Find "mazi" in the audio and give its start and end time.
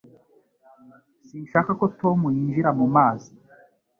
2.95-3.31